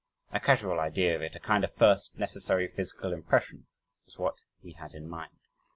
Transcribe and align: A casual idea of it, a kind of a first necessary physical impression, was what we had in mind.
A 0.31 0.39
casual 0.39 0.79
idea 0.79 1.15
of 1.15 1.21
it, 1.21 1.35
a 1.35 1.39
kind 1.39 1.63
of 1.63 1.69
a 1.69 1.73
first 1.73 2.17
necessary 2.17 2.67
physical 2.67 3.13
impression, 3.13 3.67
was 4.07 4.17
what 4.17 4.41
we 4.63 4.71
had 4.73 4.95
in 4.95 5.07
mind. 5.07 5.41